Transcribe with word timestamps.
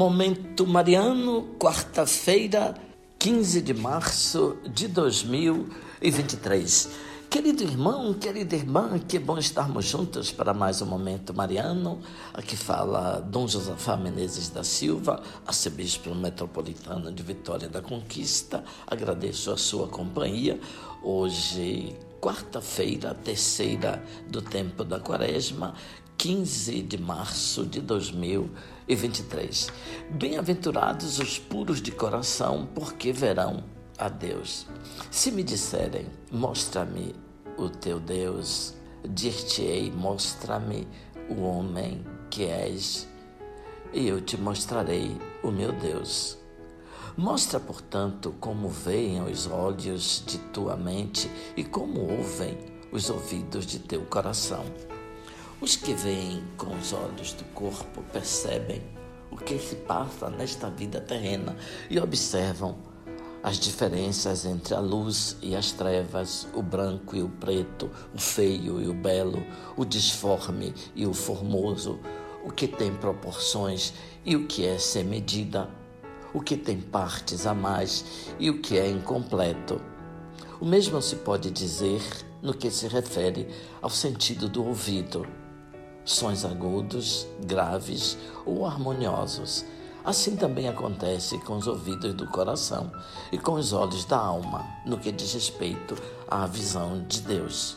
Momento 0.00 0.66
Mariano, 0.66 1.54
quarta-feira, 1.58 2.74
15 3.18 3.60
de 3.60 3.74
março 3.74 4.56
de 4.72 4.88
2023. 4.88 6.88
Querido 7.28 7.62
irmão, 7.62 8.14
querida 8.14 8.56
irmã, 8.56 8.98
que 8.98 9.18
bom 9.18 9.36
estarmos 9.36 9.84
juntos 9.84 10.32
para 10.32 10.54
mais 10.54 10.80
um 10.80 10.86
Momento 10.86 11.34
Mariano. 11.34 12.00
Aqui 12.32 12.56
fala 12.56 13.20
Dom 13.20 13.46
Josafá 13.46 13.94
Menezes 13.94 14.48
da 14.48 14.64
Silva, 14.64 15.22
arcebispo 15.46 16.14
metropolitano 16.14 17.12
de 17.12 17.22
Vitória 17.22 17.68
da 17.68 17.82
Conquista. 17.82 18.64
Agradeço 18.86 19.50
a 19.50 19.58
sua 19.58 19.86
companhia. 19.86 20.58
Hoje, 21.02 21.94
quarta-feira, 22.22 23.12
terceira 23.12 24.02
do 24.30 24.40
tempo 24.40 24.82
da 24.82 24.98
quaresma, 24.98 25.74
15 26.20 26.82
de 26.82 26.98
março 26.98 27.64
de 27.64 27.80
2023. 27.80 29.72
Bem-aventurados 30.10 31.18
os 31.18 31.38
puros 31.38 31.80
de 31.80 31.90
coração, 31.90 32.68
porque 32.74 33.10
verão 33.10 33.64
a 33.96 34.10
Deus. 34.10 34.66
Se 35.10 35.32
me 35.32 35.42
disserem, 35.42 36.04
mostra-me 36.30 37.14
o 37.56 37.70
teu 37.70 37.98
Deus, 37.98 38.74
dir-te-ei, 39.02 39.90
mostra-me 39.90 40.86
o 41.30 41.40
homem 41.40 42.04
que 42.28 42.44
és, 42.44 43.08
e 43.90 44.06
eu 44.06 44.20
te 44.20 44.36
mostrarei 44.36 45.16
o 45.42 45.50
meu 45.50 45.72
Deus. 45.72 46.36
Mostra, 47.16 47.58
portanto, 47.58 48.34
como 48.38 48.68
veem 48.68 49.22
os 49.22 49.46
olhos 49.46 50.22
de 50.26 50.36
tua 50.36 50.76
mente 50.76 51.30
e 51.56 51.64
como 51.64 51.98
ouvem 51.98 52.58
os 52.92 53.08
ouvidos 53.08 53.64
de 53.64 53.78
teu 53.78 54.02
coração. 54.02 54.66
Os 55.60 55.76
que 55.76 55.92
veem 55.92 56.42
com 56.56 56.74
os 56.74 56.94
olhos 56.94 57.34
do 57.34 57.44
corpo 57.52 58.02
percebem 58.14 58.80
o 59.30 59.36
que 59.36 59.58
se 59.58 59.76
passa 59.76 60.30
nesta 60.30 60.70
vida 60.70 61.02
terrena 61.02 61.54
e 61.90 62.00
observam 62.00 62.78
as 63.42 63.58
diferenças 63.58 64.46
entre 64.46 64.74
a 64.74 64.80
luz 64.80 65.36
e 65.42 65.54
as 65.54 65.70
trevas, 65.70 66.48
o 66.54 66.62
branco 66.62 67.14
e 67.14 67.22
o 67.22 67.28
preto, 67.28 67.90
o 68.14 68.18
feio 68.18 68.80
e 68.80 68.88
o 68.88 68.94
belo, 68.94 69.44
o 69.76 69.84
disforme 69.84 70.72
e 70.94 71.06
o 71.06 71.12
formoso, 71.12 72.00
o 72.42 72.50
que 72.50 72.66
tem 72.66 72.94
proporções 72.94 73.92
e 74.24 74.36
o 74.36 74.46
que 74.46 74.64
é 74.64 74.78
sem 74.78 75.04
medida, 75.04 75.68
o 76.32 76.40
que 76.40 76.56
tem 76.56 76.80
partes 76.80 77.46
a 77.46 77.52
mais 77.52 78.32
e 78.38 78.48
o 78.48 78.62
que 78.62 78.78
é 78.78 78.88
incompleto. 78.88 79.78
O 80.58 80.64
mesmo 80.64 81.02
se 81.02 81.16
pode 81.16 81.50
dizer 81.50 82.00
no 82.40 82.54
que 82.54 82.70
se 82.70 82.88
refere 82.88 83.46
ao 83.82 83.90
sentido 83.90 84.48
do 84.48 84.64
ouvido 84.64 85.26
sons 86.10 86.44
agudos, 86.44 87.26
graves 87.46 88.18
ou 88.44 88.66
harmoniosos. 88.66 89.64
Assim 90.04 90.34
também 90.34 90.68
acontece 90.68 91.38
com 91.38 91.56
os 91.56 91.68
ouvidos 91.68 92.14
do 92.14 92.26
coração 92.26 92.90
e 93.30 93.38
com 93.38 93.52
os 93.52 93.72
olhos 93.72 94.04
da 94.04 94.18
alma, 94.18 94.66
no 94.84 94.98
que 94.98 95.12
diz 95.12 95.32
respeito 95.34 95.94
à 96.28 96.46
visão 96.46 97.04
de 97.06 97.20
Deus. 97.20 97.76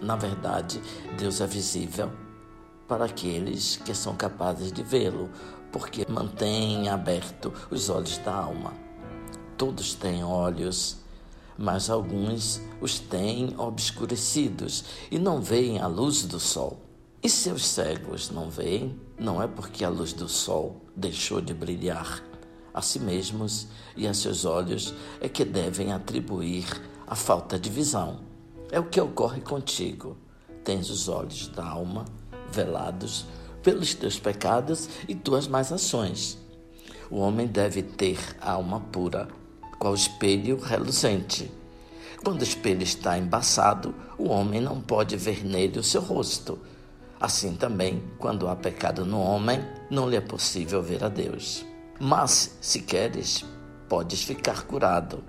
Na 0.00 0.16
verdade, 0.16 0.80
Deus 1.18 1.40
é 1.40 1.46
visível 1.46 2.10
para 2.88 3.04
aqueles 3.04 3.76
que 3.76 3.94
são 3.94 4.16
capazes 4.16 4.72
de 4.72 4.82
vê-lo, 4.82 5.28
porque 5.70 6.06
mantém 6.08 6.88
aberto 6.88 7.52
os 7.70 7.90
olhos 7.90 8.16
da 8.18 8.34
alma. 8.34 8.72
Todos 9.58 9.92
têm 9.92 10.24
olhos, 10.24 10.98
mas 11.58 11.90
alguns 11.90 12.60
os 12.80 12.98
têm 12.98 13.54
obscurecidos 13.58 14.84
e 15.10 15.18
não 15.18 15.42
veem 15.42 15.78
a 15.78 15.86
luz 15.86 16.24
do 16.24 16.40
sol. 16.40 16.85
E 17.26 17.28
se 17.28 17.50
os 17.50 17.66
cegos 17.66 18.30
não 18.30 18.48
veem, 18.48 18.96
não 19.18 19.42
é 19.42 19.48
porque 19.48 19.84
a 19.84 19.88
luz 19.88 20.12
do 20.12 20.28
sol 20.28 20.80
deixou 20.94 21.40
de 21.40 21.52
brilhar. 21.52 22.22
A 22.72 22.80
si 22.80 23.00
mesmos 23.00 23.66
e 23.96 24.06
a 24.06 24.14
seus 24.14 24.44
olhos 24.44 24.94
é 25.20 25.28
que 25.28 25.44
devem 25.44 25.92
atribuir 25.92 26.64
a 27.04 27.16
falta 27.16 27.58
de 27.58 27.68
visão. 27.68 28.20
É 28.70 28.78
o 28.78 28.84
que 28.84 29.00
ocorre 29.00 29.40
contigo. 29.40 30.16
Tens 30.62 30.88
os 30.88 31.08
olhos 31.08 31.48
da 31.48 31.66
alma 31.66 32.04
velados 32.52 33.26
pelos 33.60 33.92
teus 33.92 34.20
pecados 34.20 34.88
e 35.08 35.14
tuas 35.16 35.48
más 35.48 35.72
ações. 35.72 36.38
O 37.10 37.16
homem 37.16 37.48
deve 37.48 37.82
ter 37.82 38.20
a 38.40 38.52
alma 38.52 38.78
pura, 38.78 39.26
qual 39.80 39.96
espelho 39.96 40.60
reluzente. 40.60 41.50
Quando 42.22 42.42
o 42.42 42.44
espelho 42.44 42.84
está 42.84 43.18
embaçado, 43.18 43.92
o 44.16 44.28
homem 44.28 44.60
não 44.60 44.80
pode 44.80 45.16
ver 45.16 45.44
nele 45.44 45.80
o 45.80 45.82
seu 45.82 46.00
rosto 46.00 46.56
Assim 47.20 47.54
também, 47.54 48.02
quando 48.18 48.46
há 48.46 48.54
pecado 48.54 49.06
no 49.06 49.20
homem, 49.20 49.64
não 49.90 50.08
lhe 50.08 50.16
é 50.16 50.20
possível 50.20 50.82
ver 50.82 51.02
a 51.02 51.08
Deus. 51.08 51.64
Mas, 51.98 52.56
se 52.60 52.80
queres, 52.80 53.44
podes 53.88 54.22
ficar 54.22 54.64
curado. 54.64 55.24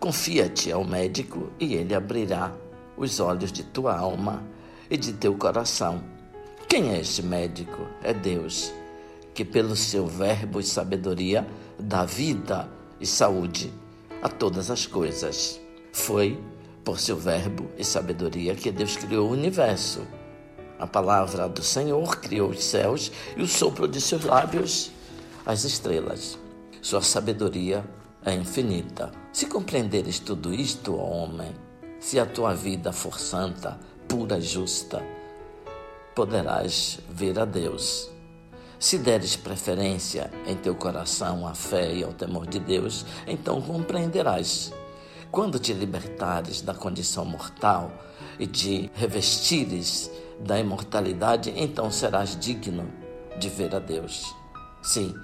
Confia-te 0.00 0.72
ao 0.72 0.84
médico 0.84 1.50
e 1.60 1.74
ele 1.74 1.94
abrirá 1.94 2.52
os 2.96 3.20
olhos 3.20 3.52
de 3.52 3.62
tua 3.62 3.96
alma 3.96 4.42
e 4.90 4.96
de 4.96 5.12
teu 5.12 5.34
coração. 5.34 6.02
Quem 6.66 6.94
é 6.94 7.00
este 7.00 7.22
médico? 7.22 7.86
É 8.02 8.14
Deus, 8.14 8.72
que 9.34 9.44
pelo 9.44 9.76
seu 9.76 10.06
verbo 10.06 10.58
e 10.58 10.64
sabedoria 10.64 11.46
dá 11.78 12.04
vida 12.04 12.68
e 12.98 13.06
saúde 13.06 13.70
a 14.22 14.28
todas 14.28 14.70
as 14.70 14.86
coisas. 14.86 15.60
Foi 15.92 16.42
por 16.82 16.98
seu 16.98 17.16
verbo 17.16 17.70
e 17.76 17.84
sabedoria 17.84 18.54
que 18.54 18.70
Deus 18.70 18.96
criou 18.96 19.28
o 19.28 19.32
universo 19.32 20.00
a 20.78 20.86
palavra 20.86 21.48
do 21.48 21.62
Senhor 21.62 22.16
criou 22.16 22.50
os 22.50 22.62
céus 22.64 23.10
e 23.36 23.42
o 23.42 23.48
sopro 23.48 23.88
de 23.88 24.00
seus 24.00 24.24
lábios 24.24 24.90
as 25.46 25.62
estrelas. 25.64 26.36
Sua 26.82 27.00
sabedoria 27.00 27.84
é 28.24 28.34
infinita. 28.34 29.12
Se 29.32 29.46
compreenderes 29.46 30.18
tudo 30.18 30.52
isto, 30.52 30.96
ó 30.96 31.04
homem, 31.04 31.52
se 32.00 32.18
a 32.18 32.26
tua 32.26 32.54
vida 32.54 32.92
for 32.92 33.18
santa, 33.18 33.78
pura 34.08 34.38
e 34.38 34.42
justa, 34.42 35.02
poderás 36.14 36.98
ver 37.08 37.38
a 37.38 37.44
Deus. 37.44 38.10
Se 38.78 38.98
deres 38.98 39.36
preferência 39.36 40.30
em 40.46 40.56
teu 40.56 40.74
coração 40.74 41.46
à 41.46 41.54
fé 41.54 41.94
e 41.94 42.04
ao 42.04 42.12
temor 42.12 42.46
de 42.46 42.58
Deus, 42.58 43.06
então 43.26 43.62
compreenderás. 43.62 44.72
Quando 45.30 45.58
te 45.58 45.72
libertares 45.72 46.60
da 46.60 46.74
condição 46.74 47.24
mortal 47.24 47.90
e 48.38 48.46
te 48.46 48.90
revestires 48.94 50.10
da 50.40 50.58
imortalidade, 50.58 51.52
então 51.56 51.90
serás 51.90 52.38
digno 52.38 52.90
de 53.38 53.48
ver 53.48 53.74
a 53.74 53.78
Deus. 53.78 54.34
Sim, 54.82 55.14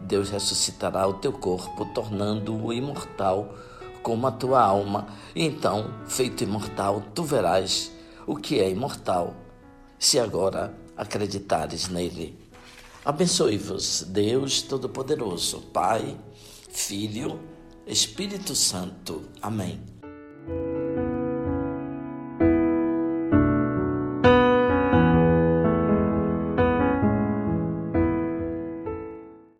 Deus 0.00 0.30
ressuscitará 0.30 1.06
o 1.06 1.14
teu 1.14 1.32
corpo, 1.32 1.84
tornando-o 1.94 2.72
imortal 2.72 3.54
como 4.02 4.26
a 4.26 4.32
tua 4.32 4.62
alma, 4.62 5.06
e 5.34 5.44
então, 5.44 5.94
feito 6.06 6.44
imortal, 6.44 7.02
tu 7.14 7.22
verás 7.24 7.90
o 8.26 8.36
que 8.36 8.60
é 8.60 8.68
imortal, 8.70 9.34
se 9.98 10.18
agora 10.18 10.74
acreditares 10.96 11.88
nele. 11.88 12.38
Abençoe-vos, 13.04 14.02
Deus 14.08 14.62
Todo-Poderoso, 14.62 15.60
Pai, 15.72 16.16
Filho, 16.68 17.40
Espírito 17.86 18.54
Santo. 18.54 19.22
Amém. 19.42 19.80